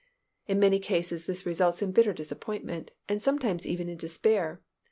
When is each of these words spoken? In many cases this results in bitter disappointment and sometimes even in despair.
In 0.47 0.57
many 0.59 0.79
cases 0.79 1.27
this 1.27 1.45
results 1.45 1.83
in 1.83 1.91
bitter 1.91 2.11
disappointment 2.11 2.89
and 3.07 3.21
sometimes 3.21 3.67
even 3.67 3.87
in 3.87 3.97
despair. 3.97 4.59